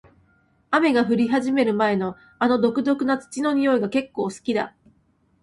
[0.71, 4.75] 雨が降り始める前の、あの独特な土の匂いが結構好きだ。